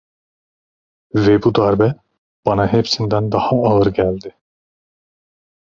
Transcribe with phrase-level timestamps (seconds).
[1.15, 1.95] Ve bu darbe,
[2.45, 4.35] bana hepsinden daha ağır geldi.